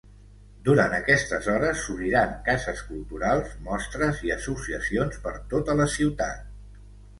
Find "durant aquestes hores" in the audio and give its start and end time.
0.69-1.83